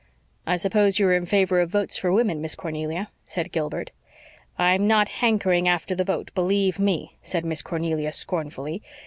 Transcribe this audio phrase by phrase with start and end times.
[0.47, 3.91] "I suppose you are in favor of votes for women, Miss Cornelia," said Gilbert.
[4.57, 8.81] "I'm not hankering after the vote, believe ME," said Miss Cornelia scornfully.